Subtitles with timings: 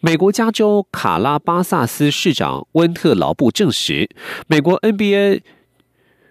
[0.00, 4.08] 美国加州卡拉巴萨斯市长温特劳布证实，
[4.46, 5.40] 美国 NBA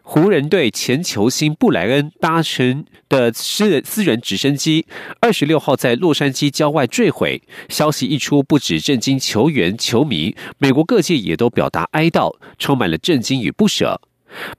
[0.02, 4.86] 湖人队前球星布莱恩搭乘的私人私人直升机
[5.22, 7.42] 二十六号在洛杉矶郊外坠毁。
[7.70, 14.02] 消息一出，不止震惊球员、球迷，美国各界也都表达哀悼，充满了震惊与不舍。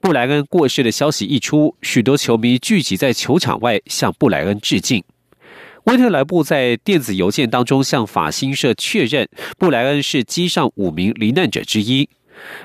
[0.01, 5.05] 布莱恩过世的消息一出，许多球迷聚集在球场外向布莱恩致敬。
[5.85, 12.09] 温特莱布在电子邮件当中向法新社确认，布莱恩是机上五名罹难者之一。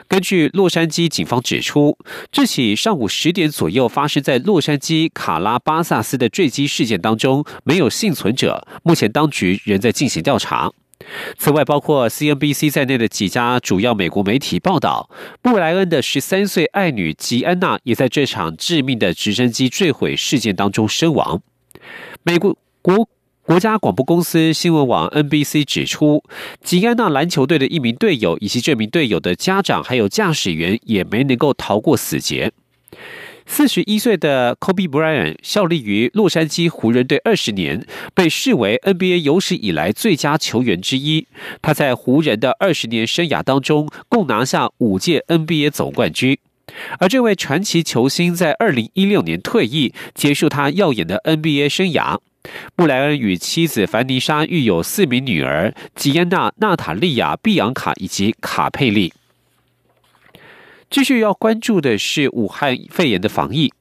[0.07, 1.97] 根据洛杉矶警方指出，
[2.31, 10.71] 这起上午十点左右发生在洛杉矶卡拉巴萨斯的坠机事件当中没有幸存者，目前当局仍在进行调查。
[11.37, 15.09] 此外，包括 CNBC 在内的几家主要美国媒体报道，
[15.41, 21.41] 布莱恩的十三岁爱女吉安娜也在这场致命的直升机坠毁事件当中身亡。
[22.23, 22.57] 美国。
[22.81, 23.09] 国
[23.43, 26.23] 国家广播公司新闻网 NBC 指出，
[26.63, 32.53] 吉安娜篮球队的一名队友以及这名队友的家长还有驾驶员也没能够逃过死劫。
[33.45, 41.27] 四十一岁的 Kobe Bryant 效力于洛杉矶湖人队二十年，被视为 NBA 有史以来最佳球员之一。
[41.61, 46.37] 他在湖人的二十年生涯当中，共拿下五届 NBA 总冠军。
[46.99, 52.19] 而这位传奇球星在二零一六年退役，结束他耀眼的 NBA 生涯。
[52.75, 59.13] 布莱恩与妻子凡妮莎育有四名女儿：吉安娜、娜塔莉亚、碧昂卡以及卡佩利。
[60.89, 63.71] 继续要关注的是武汉肺炎的防疫。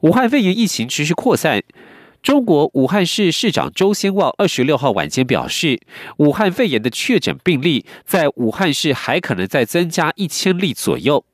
[0.00, 1.62] 武汉肺炎疫情持续扩散，
[2.22, 5.80] 中国武汉市市长周先旺二十六号晚间表示，
[6.18, 11.24] 武汉肺炎的确诊病例在武汉市还可能再增加一千例左右。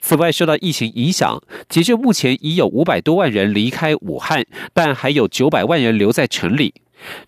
[0.00, 6.74] 此外，受到疫情影响，截至目前已有五百多万人离开武汉，但还有九百万人留在城里。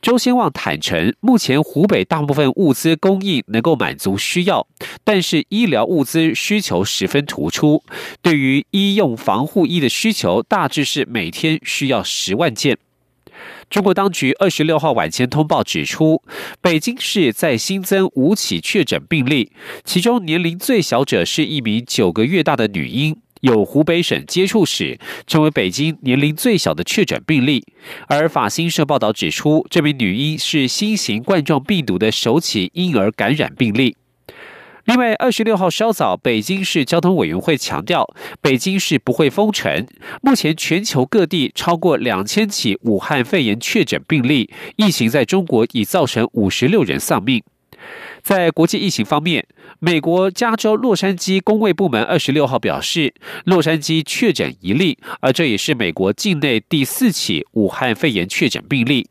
[0.02, 4.66] 周先旺坦诚，目前湖北大部分物资供应能够满足需要，
[5.02, 7.82] 但是医疗物资需求十分突出。
[8.20, 12.76] 对于医用防护衣的需求，大致是每天需要十万件。
[13.72, 16.22] 中国当局二十六号晚间通报指出，
[16.60, 19.50] 北京市再新增五起确诊病例，
[19.82, 27.64] 其中年龄最小者是一名九个月大的女婴，有湖北省接触史，成为北京年龄最小的确诊病例。
[28.08, 33.96] 而法新社报道指出，这名女婴是新型冠状病毒的首起婴儿感染病例。
[34.84, 39.86] 另外，二十六号稍早，北京市交通委员会强调，北京市不会封城。
[40.22, 47.44] 目前，全球各地超过两千起武汉肺炎确诊病例，疫情在中国已造成五十六人丧命。
[48.22, 49.46] 在国际疫情方面，
[49.78, 59.08] 美国加州洛杉矶公卫部门二十六号表示，洛杉矶确诊一例，而这也是美国境内第四起武汉肺炎确诊病例。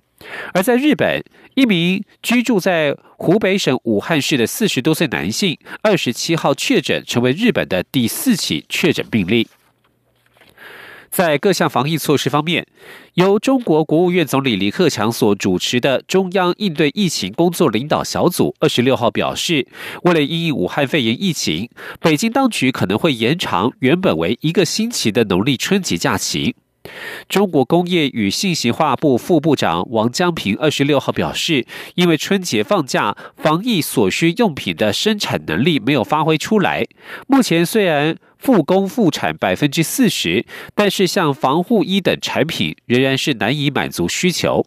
[0.54, 1.24] 而在日本，
[1.56, 9.48] 一名居住在湖北省武汉市的四十多岁男性，二十七号确诊，成为日本的第四起确诊病例。
[11.10, 12.66] 在各项防疫措施方面，
[13.16, 19.68] 由中国国务院总理李克强所主持的中央应对疫情工作领导小组二十六号表示，
[20.04, 26.56] 为了应武汉肺炎疫情，北京当局可能会延长原本为一个星期的农历春节假期。
[27.30, 31.66] 中国工业与信息化部副部长王江平二十六号表示，
[31.96, 36.86] 因为春节放假，防疫所需用品的生产能力没有发挥出来。
[37.28, 44.66] 目前虽然复工复产百分之四十，但是像防护衣等产品仍然是难以满足需求。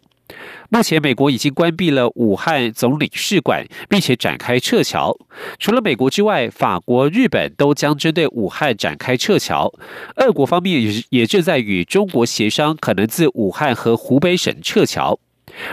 [0.69, 5.15] 目前，美国已经关闭了武汉总领事馆，并且展开撤侨。
[5.59, 9.71] 除了美国之外，法国、日本都将针对武汉展开撤侨。
[10.15, 15.19] 俄国方面也也正在与中国协商，可能自武汉和湖北省撤侨。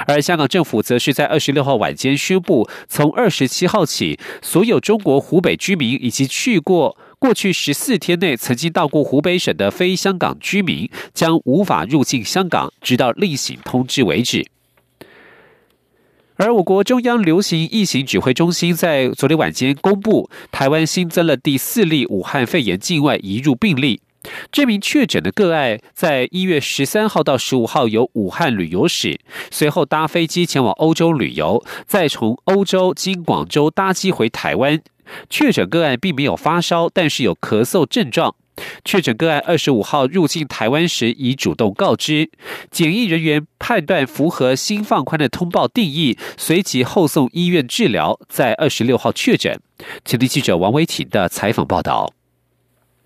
[0.06, 14.46] 而香港政府则是在二十六号晚间宣布，从二十七号起，所有中国湖北居民以及去过过去十四天内曾经到过湖北省的非香港居民，将无法入境香港，直到另行通知为止。
[16.36, 24.00] 而我国中央流行疫情指挥中心在昨天晚间公布，台湾新增了第四例武汉肺炎境外移入病例。
[24.50, 29.18] 这名确诊的个案在一月十三号到十五号有武汉旅游史，
[29.50, 34.80] 随后搭飞机前往欧洲旅游，再从欧洲经广州搭机回台湾，
[35.28, 38.34] 确诊个案并没有发烧，但是有咳嗽症状。
[38.84, 42.30] 确诊个案二十五号入境台湾时已主动告知，
[42.70, 49.60] 检疫人员判断符合新放宽的通报定义，随即后送医院治疗，在二十六号确诊。
[50.04, 52.12] 前地记者王维婷的采访报道。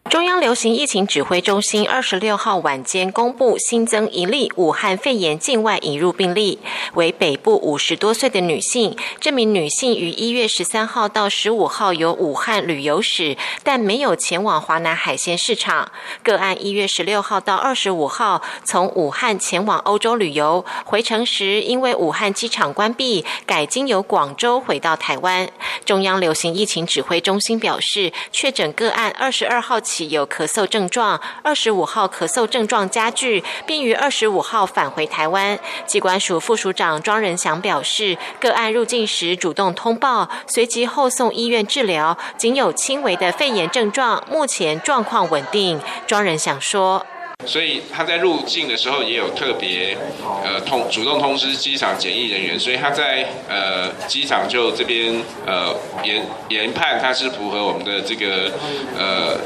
[0.08, 6.60] 中央流行疫情指挥中心二十六号晚间公布新增一例武汉肺炎境外引入病例，
[6.94, 8.96] 为北部五十多岁的女性。
[9.20, 15.90] 这名女性于一月十三号到十五号有武汉旅游史，但没有前往华南海鲜市场。
[16.22, 25.48] 个案一月十六号到二十五号从武汉前往欧洲旅游，回程时因为武汉机场关闭，改经由广州回到台湾。
[25.84, 29.95] 中央流行疫情指挥中心表示，确诊个案二十二号起。
[30.04, 35.58] 有咳嗽症状，二十五号咳嗽症状加剧，并于二十五号返回台湾。
[35.86, 45.80] 机关署副署长庄仁祥表示，个案入境时主动通报，随即后送医院治疗，仅有轻微的肺炎症状，目前状况稳定。
[46.06, 47.04] 庄仁祥说。
[47.44, 49.96] 所以他在入境的时候也有特别
[50.42, 58.52] 呃通主动通知机场检疫人员，所以他在呃机场就这边呃研研判他是符合我们的这个
[58.98, 59.38] 呃。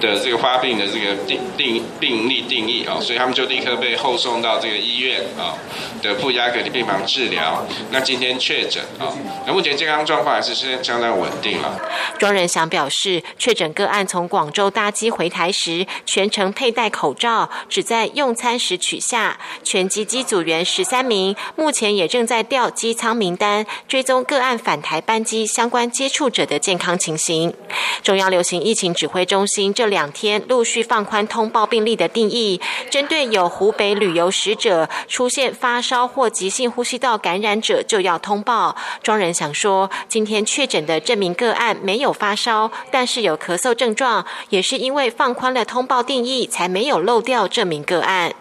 [0.00, 5.54] 的这个发病的这个定定病例定义啊，所以他们就立刻被后送到这个医院啊
[6.02, 7.64] 的负压隔离病房治疗。
[7.90, 9.12] 那今天确诊啊，
[9.46, 11.78] 那目前健康状况还是是相当稳定了。
[12.18, 19.38] 庄仁祥表示，确诊个案从广州搭机回台时，全程佩戴口罩，只在用餐时取下。
[19.62, 27.54] 全机机组员十三名，目前也正在调机舱名单，追踪个案返台班机相关接触者的健康情形。
[28.02, 32.58] 中央流行疫情指挥中心这两天陆续放宽通报病例的定义，
[32.88, 38.74] 针对有湖北旅游使者出现发烧或急性呼吸道感染者，就要通报。
[39.02, 48.32] 庄人想说，今天确诊的这名个案没有发烧，但是有咳嗽症状，也是因为放宽了通报定义，才没有漏掉这名个案。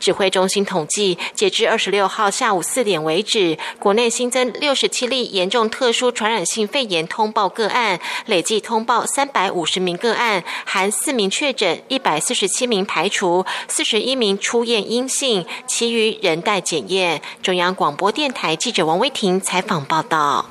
[0.00, 17.22] 指挥中心统计，截至二十六号下午四点为止，国内新增六十七例严重特殊传染性肺炎通报个案，累计通报三百五十名个案，含四名确诊，一百四十七名排除，四十一名出验阴性，其余仍待检验。
[17.42, 20.46] 中央广播电台记者王威婷采访报道。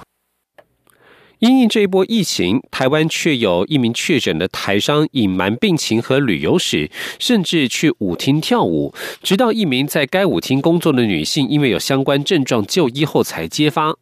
[1.43, 13.93] 因应这一波疫情，台湾却有一名确诊的台商隐瞒病情和旅游史，甚至去舞厅跳舞，直到一名在该舞厅工作的女性因为有相关症状就医后才揭发。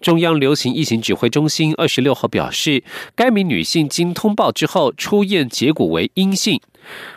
[0.00, 2.82] 中央流行疫情指挥中心二十六号表示，
[3.14, 6.58] 该名女性经通报之后出院结果为阴性。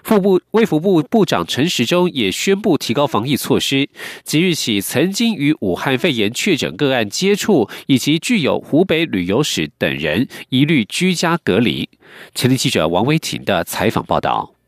[0.03, 3.89] 副部卫福部部长陈时中也宣布提高防疫措施，
[4.23, 11.89] 即日起，曾经与武汉肺炎确诊个案接触以及具有湖北旅游史等人，一律居家隔离。
[12.33, 14.58] 前天记者王维婷的采访报道。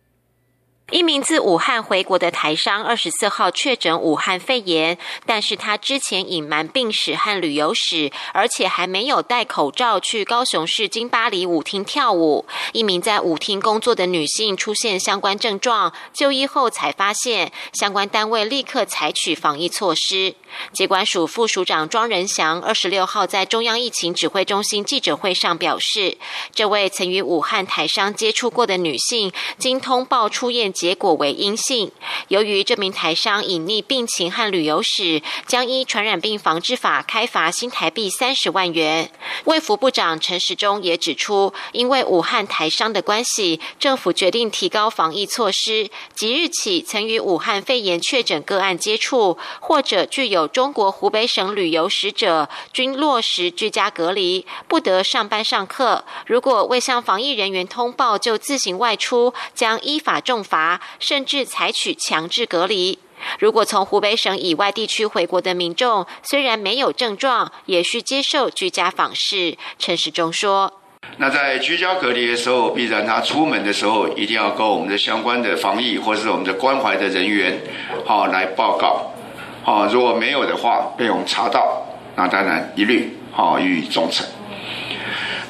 [0.91, 12.45] 一名自武汉回国的台商，二十四号确诊武汉肺炎，但是他之前隐瞒病史和旅游史，而且还没有戴口罩去高雄市金巴黎舞厅跳舞。
[12.73, 20.35] 一名在舞厅工作的女性出现相关症状，就医后才发现，相关单位立刻采取防疫措施。
[20.73, 26.17] 机关署副署长庄仁祥二十六号在中央疫情指挥中心记者会上表示，
[26.53, 30.73] 这位曾与武汉台商接触过的女性，经通报出验。
[30.81, 31.91] 结果为阴性。
[32.29, 39.11] 由于这名台商隐匿病情和旅游史，将依传染病防治法开罚新台币三十万元。
[39.43, 45.91] 卫福部长陈时中也指出，因为武汉台商的关系，政府决定提高防疫措施。
[46.15, 56.03] 即日起，曾与武汉肺炎确诊个案接触或者具有中国湖北省旅游史者，均落实居家隔离，不得上班上课。
[56.25, 60.70] 如果未向防疫人员通报就自行外出，将依法重罚。
[60.99, 62.99] 甚至采取强制隔离。
[63.37, 69.55] 如果从湖北省以外地区回国的民众，虽然没有症状，也需接受居家访视。
[69.77, 70.81] 陈时中说
[71.17, 77.61] ：“那在居家隔离的时候，必然他出门的时候，一定要跟我们的相关的防疫或是我们的关怀的人员，
[78.05, 79.13] 好来报告。
[79.63, 81.85] 好，如果没有的话，被我们查到，
[82.15, 84.23] 那当然一律好予以重惩。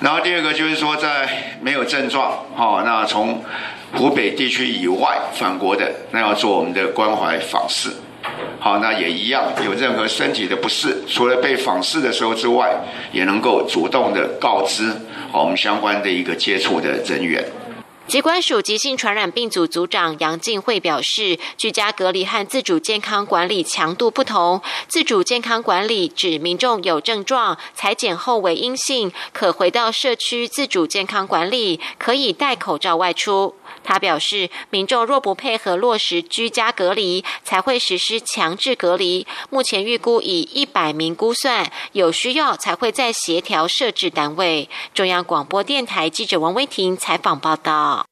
[0.02, 3.42] 然后第二个就是说，在没有症状，好，那从。”
[3.94, 7.90] 湖北地区以外返国的，那要做我们的关怀访视。
[8.60, 12.80] 好，那也一样，有任何身体的不适，除了被访视的时候之外，
[13.12, 14.92] 也能够主动的告知
[15.32, 17.44] 我们相关的一个接触的人员。
[18.08, 24.62] 疾管署急性传染病组组长杨静慧表示，居家隔离和自主健康管理强度不同。
[24.88, 33.56] 自主健康管理指民众有症状，裁检后为阴性，可回到社区自主健康管理，可以戴口罩外出。
[33.84, 39.26] 他表示，民众若不配合落实居家隔离，才会实施强制隔离。
[39.50, 44.70] 目前预估以一百名估算，有需要才会再协调设置单位。
[44.94, 48.11] 中央广播电台记者王威婷采访报道。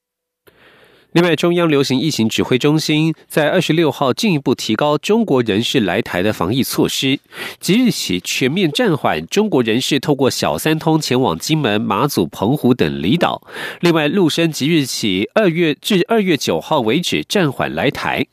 [1.14, 7.20] 另外，中央流行疫情指挥中心在二十六号进一步提高中国人士来台的防疫措施，
[7.60, 13.42] 即日起全面暂缓中国人士透过小三通前往金门、马祖、澎湖等离岛。
[13.80, 18.28] 另外，陆生即日起二月至二月九号为止暂缓来台。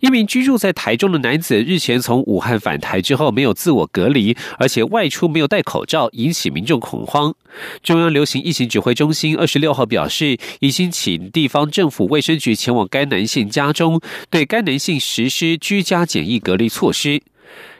[0.00, 7.34] 一名居住在台中的男子日前从武汉返台之后，没有自我隔离，而且外出没有戴口罩，引起民众恐慌。
[7.82, 14.00] 中央流行疫情指挥中心二十六号表示，已经请地方政府卫生局前往该男性家中，
[14.30, 17.22] 对该男性实施居家检疫隔离措施。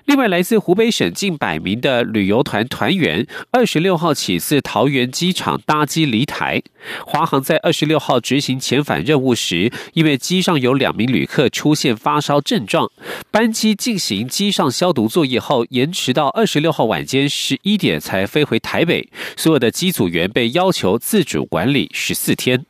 [0.06, 6.62] 另外，来自湖北省近百名的旅游团团员，二十六号起自桃园机场搭机离台。
[7.04, 12.88] 华航在二十六号执行遣返任务时，因为机上有两名旅客出现发烧症状，
[13.32, 19.08] 班机进行机上消毒作业后，延迟到二十六号晚间十一点才飞回台北。
[19.36, 22.64] 所有的机组员被要求自主管理十四天。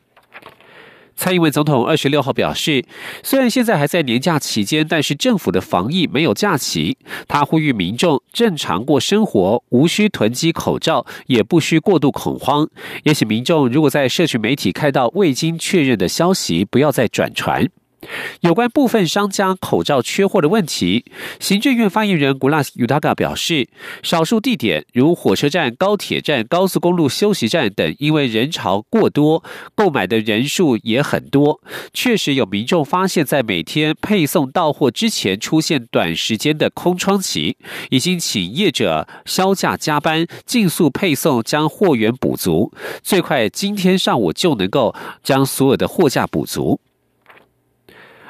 [1.17, 2.85] 蔡英文总统二十六号表示，
[3.23, 6.99] 虽然现在还在年假期间，但是政府的防疫没有假期。
[7.27, 12.69] 他呼吁民众正常过生活，无需囤积口罩，也不需过度恐慌。
[13.05, 17.67] 也请民众如果在社区媒体看到未经确认的消息，不要再转传。
[18.41, 21.05] 有关部分商家口罩缺货的问题，
[21.41, 23.69] 行政院发言人古拉斯尤达嘎表示，
[24.03, 29.43] 少数地点如火车站、高铁站、高速公路休息站等，因为人潮过多，
[29.75, 31.61] 购买的人数也很多，
[31.93, 37.57] 确实有民众发现，在每天配送到货之前出现短时间的空窗期，
[37.91, 42.73] 已经请业者销价加班，尽速配送，将货源补足，
[43.03, 46.81] 最快今天上午就能够将所有的货架补足。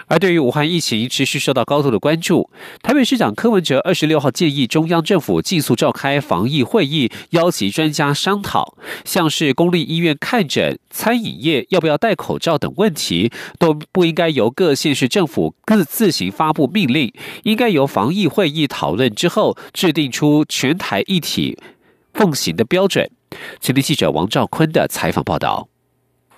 [0.08, 2.48] 而对于武汉疫情持续受到高度的关注，
[2.82, 21.58] 台北市长柯文哲二十六号建议中央政府尽速召开防疫会议，邀集专家商讨，像是公立医院看诊、餐饮业要不要戴口罩等问题，都不应该由各县市政府各自行发布命令，应该由防疫会议讨论之后，制定出全台一体
[22.14, 23.10] 奉行的标准。
[23.60, 25.68] 前听记者王兆坤的采访报道。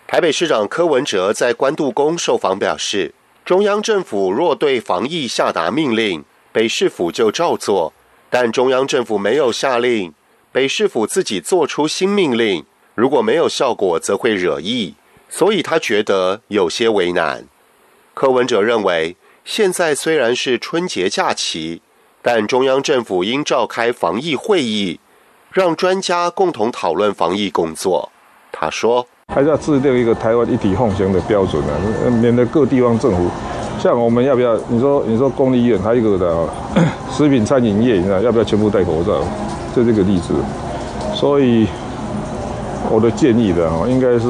[0.07, 3.15] 台北市长柯文哲在关渡宫受访表示。
[3.49, 7.95] 中央政府若对防疫下达命令，北市府就照做；
[8.29, 10.13] 但中央政府没有下令，
[10.53, 14.97] 北市府自己做出新命令，如果没有效果，则会惹意，
[15.31, 17.47] 所以他觉得有些为难。
[18.13, 21.81] 柯文哲认为，现在虽然是春节假期，
[22.21, 25.01] 但中央政府应召开防疫会议，
[25.51, 28.13] 让专家共同讨论防疫工作。
[28.53, 29.09] 他说。
[29.35, 31.71] 还是要制定一个台湾一体奉行的标准啊，
[32.21, 33.27] 免得各地方政府，
[33.79, 34.57] 像我们要不要？
[34.69, 36.35] 你说你说公立医院还有一个的
[37.13, 39.21] 食品餐饮业，你知道要不要全部戴口罩？
[39.77, 40.35] 就这个例子。
[41.15, 41.69] 所以
[42.91, 44.29] 我的建议的啊，应该是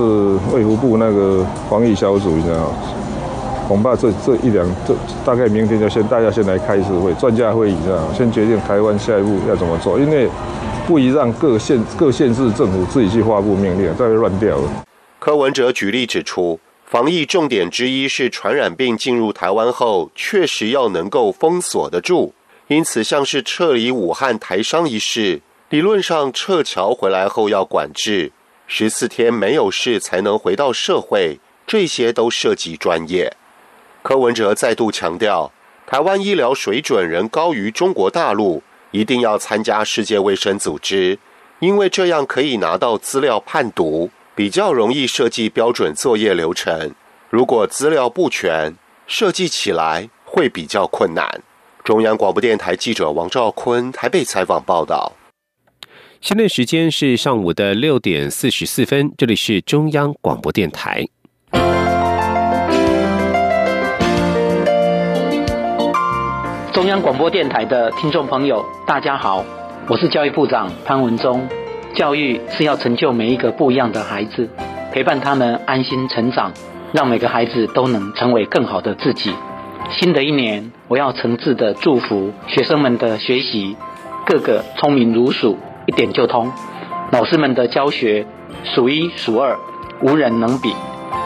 [0.52, 2.71] 卫福部那个防疫小组，你知道，
[3.69, 10.28] 恐怕这这一两这大概明天就先大家先来开一次会，专家会议，知道先决定台湾下一步要怎么做，因为
[10.88, 14.62] 不宜让各县各县市政府自己去发布命令，再会乱掉了。
[15.18, 22.34] 柯文哲举例指出，防疫重点之一是传染病进入台湾后，确实要能够封锁得住。
[22.68, 28.30] 因此，像是撤离武汉台商一事，理论上撤侨回来后要管制
[28.68, 33.37] 十四天没有事才能回到社会，这些都涉及专业。
[34.02, 35.50] 柯文哲再度强调，
[35.84, 41.18] 台湾医疗水准仍高于中国大陆，一定要参加世界卫生组织，
[41.58, 44.10] 因为这样可以拿到资料判读。
[44.38, 46.95] 比较容易设计标准作业流程，
[47.28, 48.73] 如果资料不全，
[49.09, 51.28] 设计起来会比较困难。
[51.83, 55.12] 中央广播电台记者王兆坤台北采访报道。
[56.21, 61.04] 现在时间是上午的六点四十四分，这里是中央广播电台。
[66.73, 69.45] 中央广播电台的听众朋友，大家好，
[69.88, 71.45] 我是教育部长潘文忠。
[71.99, 74.49] 教育是要成就每一个不一样的孩子，
[74.93, 76.52] 陪伴他们安心成长，
[76.93, 79.35] 让每个孩子都能成为更好的自己。
[79.90, 83.76] 新的一年，我要诚挚的祝福学生们的学习，
[84.25, 86.52] 个个聪明如鼠，一点就通；
[87.11, 88.25] 老师们的教学
[88.62, 89.59] 数一数二，
[90.00, 90.73] 无人能比。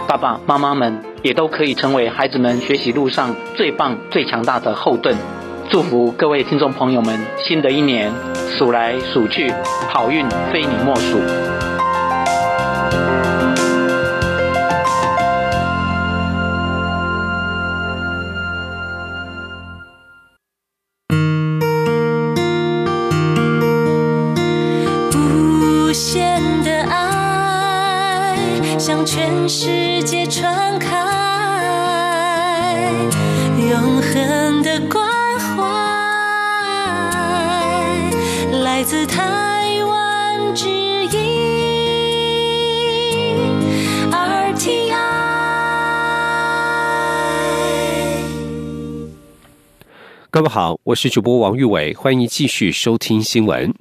[0.09, 5.15] 爸爸妈妈们也都可以成为孩子们学习路上最棒、最强大的后盾。
[5.73, 8.13] 祝福各位听众朋友们，新的一年
[8.47, 9.51] 数来数去，
[9.89, 11.19] 好运非你莫属。
[50.33, 53.75] 各位好，我是主播王玉伟，欢迎继续收听新闻。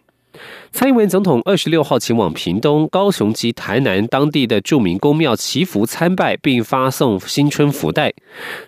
[0.73, 8.11] 蔡英文总统二十六号前往屏东、高雄及台南当地的著名宫庙祈福参拜，并发送新春福袋。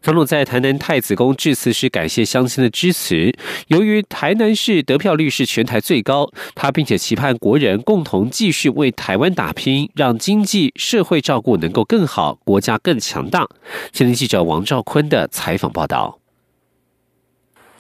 [0.02, 3.36] 总统在台南太子宫致辞时，感谢乡亲的支持。
[3.68, 13.46] 由于台南市得票率是全台最高，他并且期盼国人共同继续为台湾打拼，让经济社会照顾能够更好，国家更强大。
[13.92, 16.20] 前天记者王兆坤的采访报道。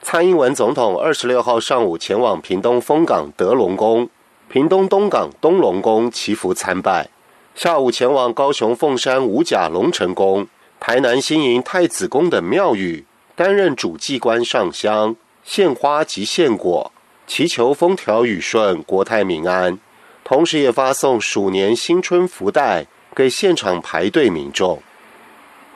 [0.03, 4.09] 蔡英文总统二十六号上午前往屏东丰港德隆宫、
[4.49, 7.09] 屏东东港东龙宫祈福参拜，
[7.55, 10.45] 下午前往高雄凤山五甲龙城宫、
[10.77, 16.91] 台南新营太子宫等庙宇，担任主祭官上香、献花及献果，
[17.25, 19.79] 祈求风调雨顺、国泰民安，
[20.25, 24.83] 同时也发送鼠年新春福袋给现场排队民众。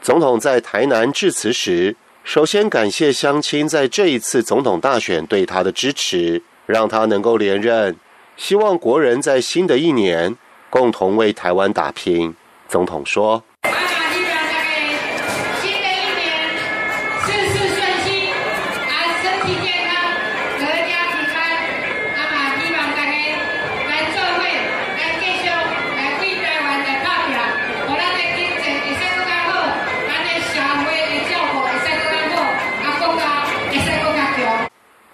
[0.01, 1.95] 总统在台南致辞时。
[2.27, 7.95] 首先感谢乡亲在这一次总统大选对他的支持，让他能够连任。
[8.35, 10.35] 希望国人在新的一年
[10.69, 12.35] 共同为台湾打拼。
[12.67, 13.41] 总统说。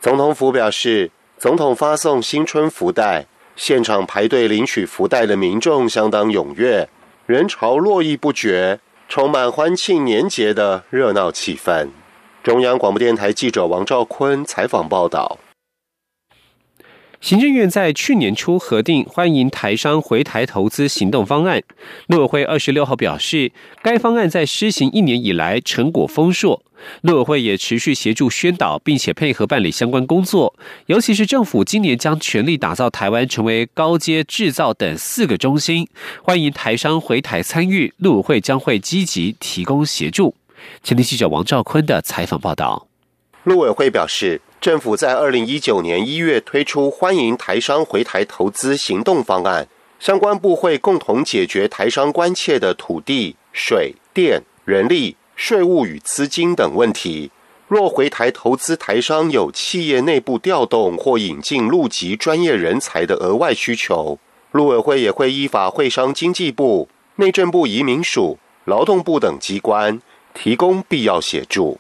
[0.04, 6.90] 总统府表示，总统发送新春福袋，现场排队领取福袋的民众相当踊跃，
[7.26, 11.88] 人潮络绎不绝，充满欢庆年节的热闹气氛。
[12.44, 15.40] 中央广播电台记者王兆坤采访报道。
[17.22, 21.64] 行政院在去年初核定欢迎台商回台投资行动方案，
[22.08, 26.62] 陆委会二十六号表示，该方案在施行一年以来成果丰硕。
[27.02, 30.54] 陆委会也持续协助宣导，并且配合办理相关工作，
[30.86, 35.88] 尤其是政府今年将全力打造台湾成为高阶制造等四个中心，
[36.24, 40.36] 欢迎台商回台参与，陆委会将会积极提供协助。
[40.84, 42.88] 前天记者王兆坤的采访报道。
[43.44, 44.42] 陆委会表示。
[44.64, 49.68] 政府在二零一九年一月推出欢迎台商回台投资行动方案，
[50.00, 57.32] 相关部会共同解决台商关切的土地、水电、人力、税务与资金等问题。
[57.68, 64.20] 若回台投资台商有企业内部调动或引进陆籍专业人才的额外需求，
[64.52, 70.02] 陆委会也会依法会商经济部、内政部移民署、劳动部等机关
[70.34, 71.80] 提供必要协助。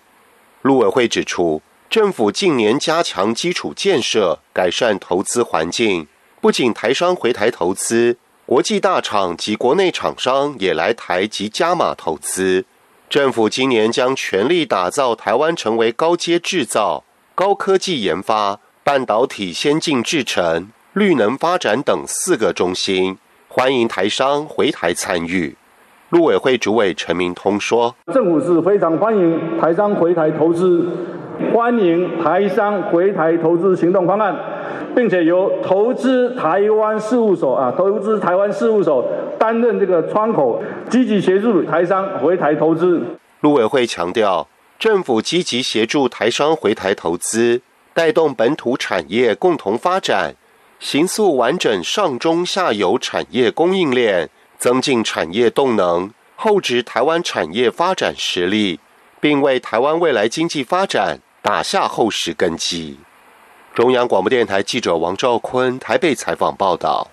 [0.62, 1.62] 陆委会指出。
[1.90, 6.08] 政府近年加强基础建设，改善投资环境，
[6.42, 12.66] 不仅台商回台投资，国际大厂及国内厂商也来台及加码投资。
[13.14, 17.04] 政府今年将全力打造台湾成为高阶制造、
[17.36, 25.56] 高科技研发、半导体先进制程、绿能发展等四个中心，欢迎台商回台参与。
[26.10, 30.90] 陆委会主委陈明通说：“政府是非常欢迎台商回台投资。”
[31.54, 34.36] 欢迎台商回台投资行动方案，
[34.96, 39.06] 并且由投资台湾事务所啊，投资台湾事务所
[39.40, 43.02] 担任这个窗口，积极协助台商回台投资。
[43.42, 47.62] 陆委会强调，政府积极协助台商回台投资，
[47.94, 50.36] 带动本土产业共同发展，
[50.80, 58.80] 形塑完整上中下游产业供应链，增进产业动能，厚植台湾产业发展实力。
[59.24, 62.98] 并为台湾未来经济发展打下厚实根基。
[63.74, 67.10] 中央广播电台记者王兆坤台北采访报道。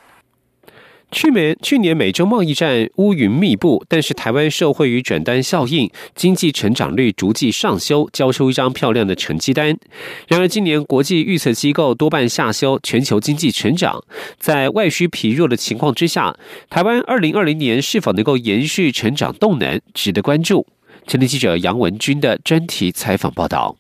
[1.11, 9.75] 去年去年美洲贸易战乌云密布，但是台湾受惠于转单效应，经济成长率逐季上修，交出一张漂亮的成绩单。
[10.29, 14.05] 然而，今年国际预测机构多半下修全球经济成长，
[14.39, 16.37] 在外需疲弱的情况之下，
[16.69, 20.67] 台湾二零二零年是否能够延续成长动能，值得关注。
[21.07, 23.80] 前天记者杨文军的专题采访报道。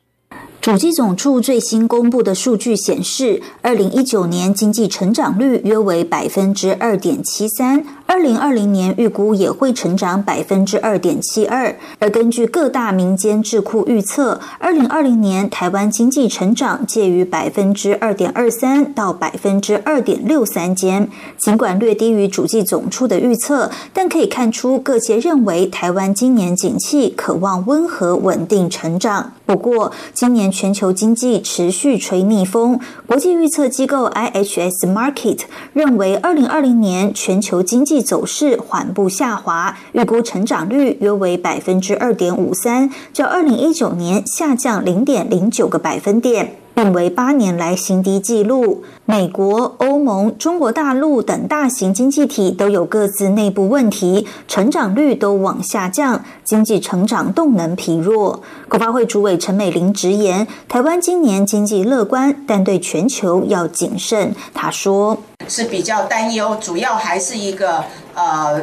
[0.61, 11.73] 主计总处最新公布的数据显示，二零一九年经济成长率约为百分之二点七三，二零二零年预估也会成长百分之二点七二。
[12.01, 21.09] 而根据各大民间智库预测，二零二零年台湾经济成长介于百分之二点二三到百分之二点六三间。
[21.38, 29.35] 尽管略低于主计总处的预测，但可以看出各界认为台湾今年景气渴望温和稳定成长。
[29.46, 32.81] 不过，今年全球经济持续吹逆风。
[33.07, 35.42] 国际预测机构 IHS Market
[35.73, 46.56] 认为，二零二零年全球经济走势缓步下滑，预估成长率约为百分之二点五三，较二零一九年下降零点零九个百分点。
[46.80, 48.82] 并为八年来新低纪录。
[49.04, 58.40] 美国、欧盟、中国大陆等大型经济体都有各自内部问题，成长率都往下降，经济成长动能疲弱。
[58.66, 64.34] 国发会主委陈美玲直言，台湾今年经济乐观，但对全球要谨慎。
[64.54, 68.62] 他说：“是比较担忧，主要还是一个呃。”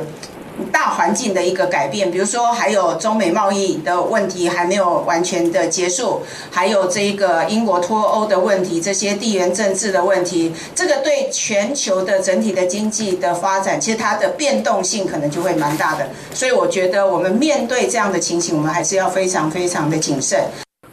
[0.72, 16.10] 大环境的一个改变，比如说还有中美贸易的问题还没有完全的结束，还有这个英国脱欧的问题，这些地缘政治的问题，这个对全球的整体的经济的发展，其实它的变动性可能就会蛮大的。
[16.34, 20.40] 所以我觉得我们面对这样的情形，我们还是要非常非常的谨慎。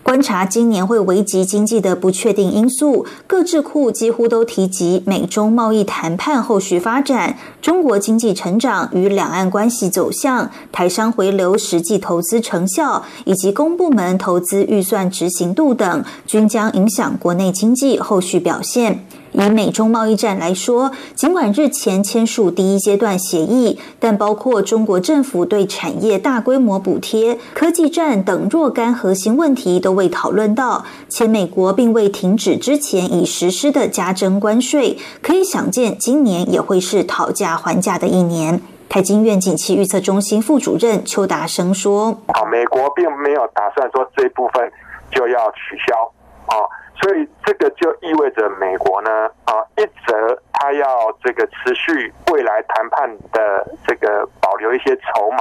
[0.04, 19.06] 观察今年会危及经济的不确定因素，各智库几乎都提及美中贸易谈判后续发展、中国经济成长与两岸关系走向、台商回流实际投资成效以及公部门投资预算执行度等，均将影响国内经济后续表现。
[19.34, 38.62] 以美中贸易战来说，尽管日前签署第一阶段协议，但包括中国政府对产业大规模补贴、科技战等若干核心问题都未讨论到，且美国并未停止之前已实施的加征关税，可以想见，今年也会是讨价还价的一年。
[38.88, 44.70] 台经院景气预测中心副主任邱达生说：“啊，美国并没有打算说这部分
[45.10, 46.12] 就要取消
[46.46, 46.54] 啊。”
[47.02, 55.38] 所以这个就意味着美国呢，啊，一则他要这个持续未来谈判的这个保留一些筹码，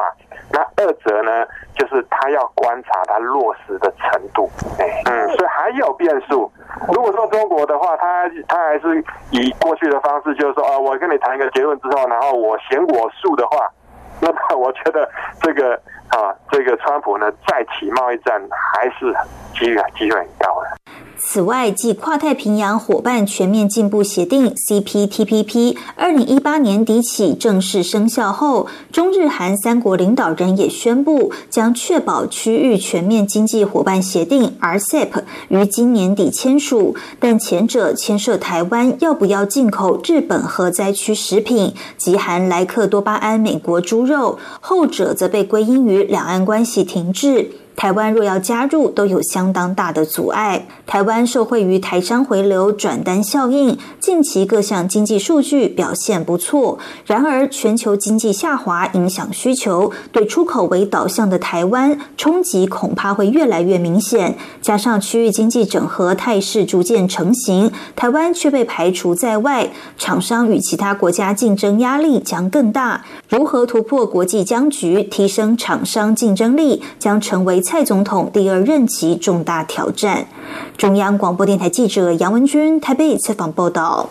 [0.51, 4.49] 那二则呢，就是他要观察他落实的程度，
[5.05, 6.51] 嗯，所以还有变数。
[6.87, 13.69] 如果说中国的话，他他还是以过去的方式，就是说啊，我跟你谈一个结论之后，然后我嫌我素的话，
[14.19, 15.75] 那么我觉得这个
[16.09, 18.41] 啊，这个川普呢再起贸易战
[18.73, 19.13] 还是
[19.53, 20.67] 机率机率很高的。
[21.25, 36.95] 此外，继跨太平洋伙伴全面进步协定 （CPTPP） 二零一八年底起正式生效后，中日韩三国领导人也宣布将确保区域全面经济伙伴协定 （RCEP） 于今年底签署。
[37.19, 47.49] 但前者牵涉台湾要不要进口日本核灾区食品及含莱克多巴胺美国猪肉，后者则被归因于两岸关系停滞。
[47.75, 50.67] 台湾若要加入，都有相当大的阻碍。
[50.86, 56.77] 台湾受惠于台商回流转单效应，近期各项经济数据表现不错。
[57.05, 64.38] 然而，全球经济下滑影响需求，对出口为导向的台湾冲击恐怕会越来越明显。
[64.62, 73.03] 加上区域经济整合态势逐渐成型，台湾却被排除在外，厂商与其他国家竞争压力将更大。
[73.27, 77.62] 如何突破国际僵局，提升厂商竞争力，将成为。
[77.63, 80.28] 蔡总统第二任期重大挑战。
[80.78, 84.10] 中央广播电台记者杨文军台北采访报道。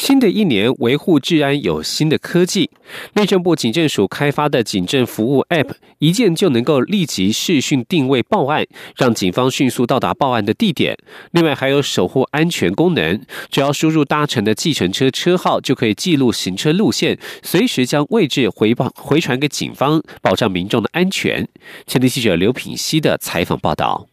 [0.00, 2.70] 新的一年，维护治安有新的科技。
[3.12, 10.96] 内政部警政署开发的警政服务 App，一键就能够立即视讯定位报案，让警方迅速到达报案的地点。
[11.32, 21.46] 另外还有守护安全功能，只要输入搭乘的计程车车号，就可以记录行车路线，随时将位置回报回传给警方，保障民众的安全。
[21.86, 24.06] 前天记者刘品熙的采访报道。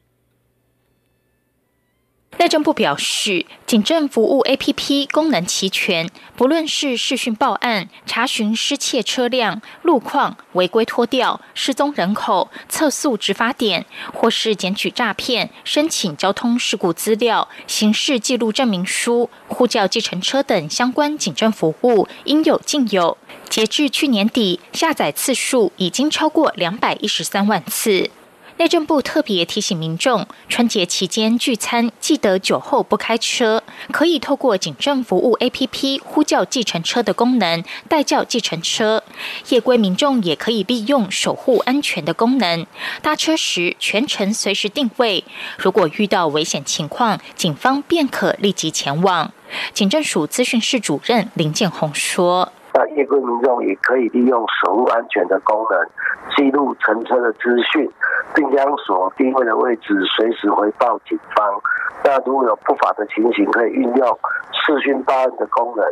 [2.39, 23.17] 内政部表示，警政服务 APP 功能齐全，不论是视讯报案、查询失窃车辆路况、违规拖吊、失踪人口、测速执法点，或是检举诈骗、申请交通事故资料、刑事记录证明书、呼叫计程车等相关警政服务，应有尽有。
[23.49, 28.11] 截至去年底，下载次数已经超过两百一十三万次。
[28.57, 39.03] 内政部特别提醒民众，春节期间聚餐记得酒后不开车，可以透过警政服务 APP 呼叫计程车的功能代叫计程车。
[39.49, 42.65] 夜归民众也可以利用守护安全的功能，
[43.03, 45.23] 搭车时全程随时定位。
[45.59, 49.31] 如果遇到危险情况，警方便可立即前往。
[49.71, 52.51] 警政署资讯室主任林建宏说。
[52.77, 55.89] 那夜归民众也可以利用守护安全的功能，
[56.35, 57.89] 记录乘车的资讯，
[58.35, 61.59] 并将所定位的位置随时回报警方。
[62.03, 64.19] 那如果有不法的情形，可以运用
[64.51, 65.83] 视讯报案的功能，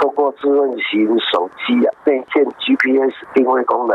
[0.00, 3.94] 透过智能型手机啊内建 GPS 定位功能，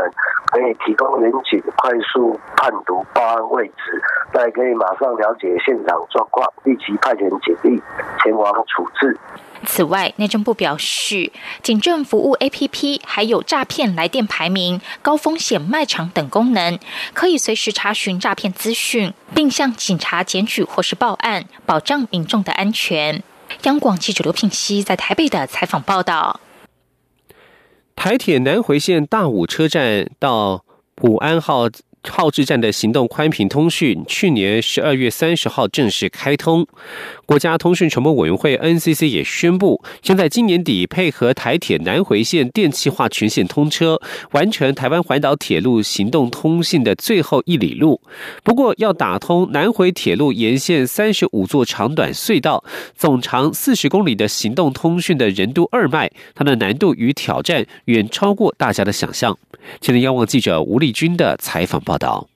[0.52, 4.00] 可以提供民警快速判读报案位置，
[4.32, 7.82] 那也可以马上了解现场状况，立即派遣警力
[8.22, 9.18] 前往处置。
[9.76, 11.30] 此外，内政部表示，
[11.62, 16.78] 警政服务 APP 还有诈骗来电排名、高风险卖场等功能，
[17.12, 23.22] 可以随时查询诈骗资讯，并向警察检举或是报案，保障民众的安全。
[23.64, 26.40] 央广记者刘品熙在台北的采访报道：
[27.94, 31.68] 台铁南回线大武车站到普安号。
[32.08, 36.66] 号志站的行动宽频通讯，去年十二月三十号正式开通。
[37.24, 48.00] 国家通讯传播委员会 NCC 也宣布，将在今年底配合台铁南回线电气化全线通车，完成台湾环岛铁路行动通信的最后一里路。
[48.44, 52.64] 不过，要打通南回铁路沿线三十五座长短隧道、
[52.96, 59.36] 总长四十公里的行动通讯的人都二脉，它的难度与挑战远超过大家的想象。
[59.80, 62.28] 今天，央望记者吴丽君的采访报道。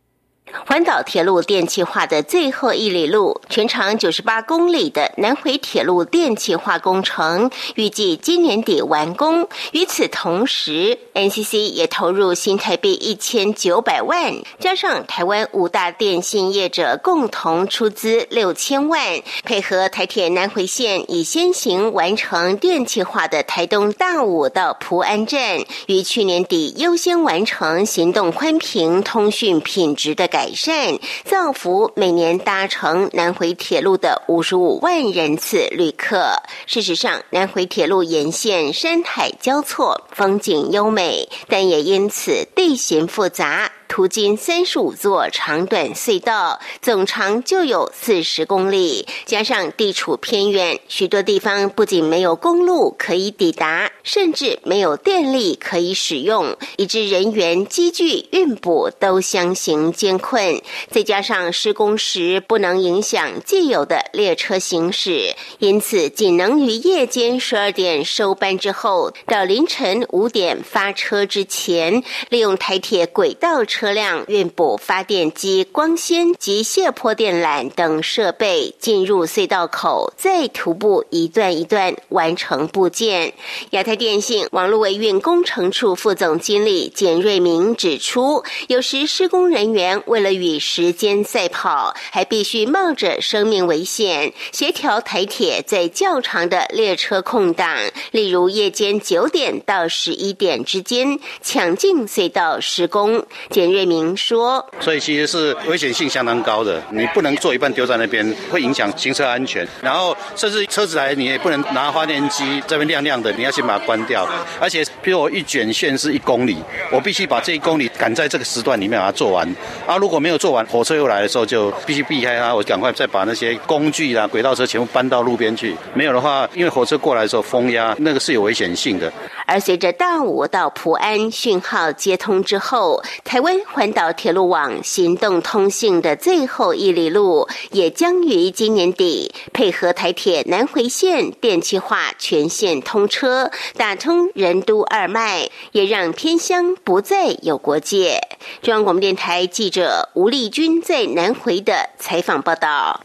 [0.66, 9.48] 环岛铁路电气化的最后一里路，全长九十八公里的南回铁路电气化工程，预计今年底完工。
[9.72, 30.39] 与此同时，NCC 也投入新台币一千九百万，加上台湾五大电信业者共同出资六千万，配合台铁南回线，已先行完成电气化的台东大武到蒲安站，于去年底优先完成行动宽频通讯品质的改。
[30.40, 36.32] 改善，造福每年搭乘南回铁路的五十五万人次旅客。
[36.66, 43.70] 事实上，南回铁路沿线山海交错，风景优美，但也因此地形复杂。
[43.90, 49.04] 途经三十五座长短隧道，总长就有四十公里。
[49.26, 60.62] 加上地处偏远，许多地方不仅没有公路可以抵达，甚至没有电力可以使用，以致人员、机具运补都相形艰困。
[60.88, 73.79] 再加上施工时不能影响既有的列车行驶，因此仅能于夜间十二点收班之后，到凌晨五点发车之前，利用台铁轨道车。
[73.80, 83.32] 车辆运补发电机、光纤及卸坡电缆等设备进入隧道口，再徒步一段一段完成部件。
[83.70, 97.78] 亚太电信网络维运工程处副总经理简瑞明指出，有时施工人员为了与时间赛跑，还必须冒着生命危险协调台铁在较长的列车空档，
[98.10, 103.24] 例如夜间九点到十一点之间抢进隧道施工。
[103.48, 109.66] 简瑞明说：“所以其实是危险性相当高的，你不能做一半丢在那边，会影响行车安全。
[109.82, 114.26] 然后甚至车子来，你也不能拿发电机这边亮亮的，你要先把它关掉。
[114.60, 116.56] 而且，比如我一卷线是一公里，
[116.92, 119.46] 我必须把这一公里赶在这个时段里面把它做完。
[119.86, 125.76] 啊，如果没有做完，火车又来的时候，就必须避开它，我赶快再把那些工具啦、轨道车全部搬到路边去。
[125.92, 129.12] 没有的话，因为火车过来的时候风压，那个是有危险性的。
[129.44, 133.50] 而随着大武到普安讯号接通之后，台湾。
[133.72, 148.20] 环岛铁路网行动通信的最后一里路，也将于今年底配合台铁南回线电气化全线通车，打通人都二脉，也让偏乡不再有国际界。
[148.62, 153.04] 中央广播电台记者吴丽君在南回的采访报道。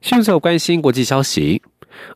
[0.00, 1.62] 迅速关心国际消息。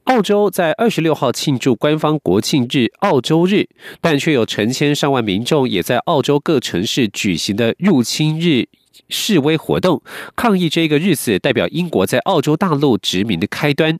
[0.05, 3.68] 澳洲在二十六号庆祝官方国庆日——澳洲日，
[4.01, 8.66] 但却有成千上万民众也在澳洲各城市举行的入侵日
[9.09, 10.03] 示威活动，
[10.37, 13.99] 抗议这个日子代表英国在澳洲大陆殖民的开端。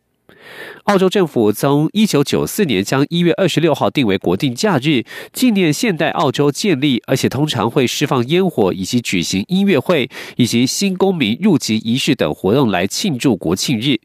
[0.85, 14.01] 澳洲政府从一九九四年将一月二十六号定为国定假日，纪念现代澳洲建立，而且通常会释放烟火，以及举行音乐会，以及新公民入籍仪式等活动来庆祝国庆日。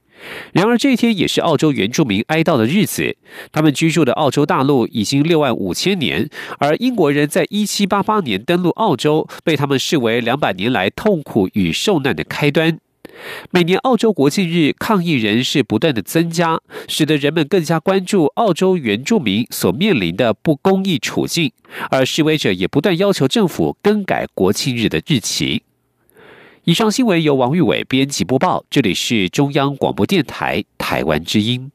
[0.54, 3.18] 然而，这一天也是澳洲原住民哀悼的日子。
[3.52, 12.80] 他们居住的澳洲大陆已经六万五千年，而英国人在一七八八年登陆澳洲，被他们视为两百年来痛苦与受难的开端。
[13.52, 21.52] 每年澳洲国庆日，抗议人士不断的增加，使得人们更加关注澳洲原住民所面临的不公义处境，
[21.90, 25.64] 而示威者也不断要求政府更改国庆日的日期。
[26.66, 31.72] 以上新闻由王玉伟编辑播报，这里是中央广播电台台湾之音。